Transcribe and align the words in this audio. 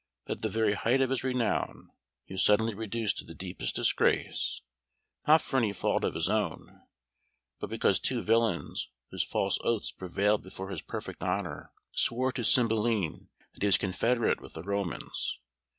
But 0.25 0.37
at 0.37 0.41
the 0.41 0.49
very 0.49 0.73
height 0.73 0.99
of 0.99 1.11
his 1.11 1.23
renown 1.23 1.91
he 2.25 2.33
was 2.33 2.41
suddenly 2.43 2.73
reduced 2.73 3.19
to 3.19 3.23
the 3.23 3.35
deepest 3.35 3.75
disgrace, 3.75 4.61
not 5.27 5.43
for 5.43 5.57
any 5.57 5.73
fault 5.73 6.03
of 6.03 6.15
his 6.15 6.27
own, 6.27 6.81
but 7.59 7.69
because 7.69 7.99
two 7.99 8.23
villains, 8.23 8.89
whose 9.11 9.21
false 9.23 9.59
oaths 9.63 9.91
prevailed 9.91 10.41
before 10.41 10.71
his 10.71 10.81
perfect 10.81 11.21
honour, 11.21 11.71
swore 11.91 12.31
to 12.31 12.43
Cymbeline 12.43 13.29
that 13.53 13.61
he 13.61 13.67
was 13.67 13.77
confederate 13.77 14.41
with 14.41 14.53
the 14.53 14.63
Romans. 14.63 15.37